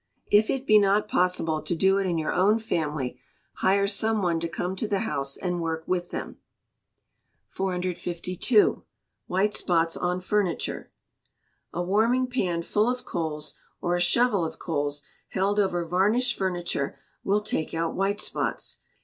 [0.31, 3.19] If it be not possible to do it in your own family,
[3.57, 6.37] hire some one to come to the house and work with them.
[7.49, 8.81] 452.
[9.27, 10.89] White Spots on Furniture.
[11.71, 16.97] A warming pan full of coals, or a shovel of coals, held over varnished furniture,
[17.23, 18.79] will take out white spots.